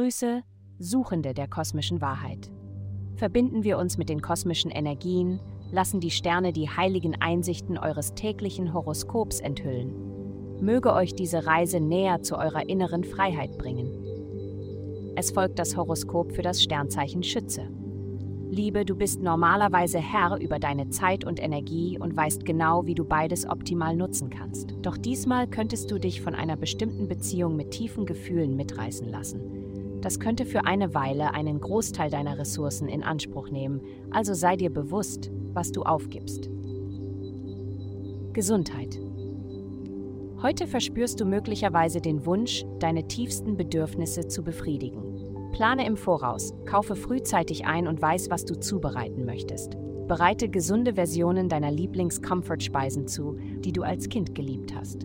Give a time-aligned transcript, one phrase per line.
[0.00, 0.42] Grüße,
[0.78, 2.50] Suchende der kosmischen Wahrheit.
[3.16, 5.40] Verbinden wir uns mit den kosmischen Energien,
[5.72, 9.92] lassen die Sterne die heiligen Einsichten eures täglichen Horoskops enthüllen.
[10.62, 13.92] Möge euch diese Reise näher zu eurer inneren Freiheit bringen.
[15.16, 17.68] Es folgt das Horoskop für das Sternzeichen Schütze.
[18.48, 23.04] Liebe, du bist normalerweise Herr über deine Zeit und Energie und weißt genau, wie du
[23.04, 24.74] beides optimal nutzen kannst.
[24.80, 29.60] Doch diesmal könntest du dich von einer bestimmten Beziehung mit tiefen Gefühlen mitreißen lassen.
[30.00, 34.70] Das könnte für eine Weile einen Großteil deiner Ressourcen in Anspruch nehmen, also sei dir
[34.70, 36.48] bewusst, was du aufgibst.
[38.32, 38.98] Gesundheit.
[40.42, 45.50] Heute verspürst du möglicherweise den Wunsch, deine tiefsten Bedürfnisse zu befriedigen.
[45.52, 49.76] Plane im Voraus, kaufe frühzeitig ein und weiß, was du zubereiten möchtest.
[50.08, 55.04] Bereite gesunde Versionen deiner Lieblings-Comfort-Speisen zu, die du als Kind geliebt hast.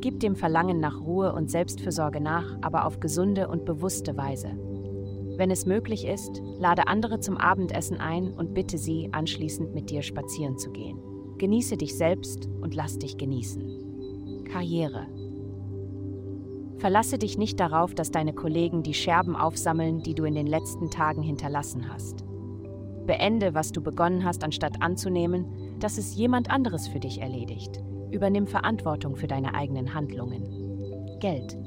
[0.00, 4.50] Gib dem Verlangen nach Ruhe und Selbstfürsorge nach, aber auf gesunde und bewusste Weise.
[5.36, 10.02] Wenn es möglich ist, lade andere zum Abendessen ein und bitte sie, anschließend mit dir
[10.02, 10.98] spazieren zu gehen.
[11.38, 14.44] Genieße dich selbst und lass dich genießen.
[14.50, 15.06] Karriere.
[16.78, 20.90] Verlasse dich nicht darauf, dass deine Kollegen die Scherben aufsammeln, die du in den letzten
[20.90, 22.24] Tagen hinterlassen hast.
[23.06, 25.46] Beende, was du begonnen hast, anstatt anzunehmen,
[25.80, 27.82] dass es jemand anderes für dich erledigt.
[28.10, 31.18] Übernimm Verantwortung für deine eigenen Handlungen.
[31.20, 31.58] Geld.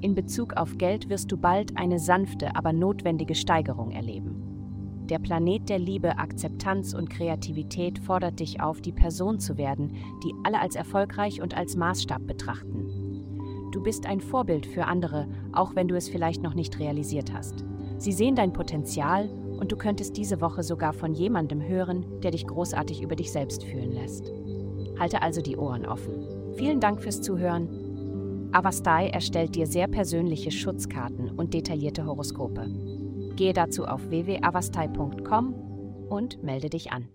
[0.00, 5.06] In Bezug auf Geld wirst du bald eine sanfte, aber notwendige Steigerung erleben.
[5.08, 10.34] Der Planet der Liebe, Akzeptanz und Kreativität fordert dich auf, die Person zu werden, die
[10.44, 13.70] alle als erfolgreich und als Maßstab betrachten.
[13.72, 17.64] Du bist ein Vorbild für andere, auch wenn du es vielleicht noch nicht realisiert hast.
[17.96, 22.46] Sie sehen dein Potenzial und du könntest diese Woche sogar von jemandem hören, der dich
[22.46, 24.30] großartig über dich selbst fühlen lässt.
[24.98, 26.54] Halte also die Ohren offen.
[26.56, 28.50] Vielen Dank fürs Zuhören.
[28.52, 32.66] Avastai erstellt dir sehr persönliche Schutzkarten und detaillierte Horoskope.
[33.36, 35.54] Gehe dazu auf www.avastai.com
[36.08, 37.08] und melde dich an.